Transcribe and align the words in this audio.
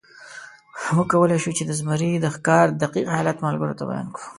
موږ 0.95 1.07
کولی 1.13 1.37
شو، 1.43 1.51
چې 1.57 1.63
د 1.65 1.71
زمري 1.79 2.11
د 2.19 2.25
ښکار 2.35 2.67
دقیق 2.81 3.07
حالت 3.15 3.37
ملګرو 3.45 3.77
ته 3.79 3.83
بیان 3.89 4.07
کړو. 4.15 4.25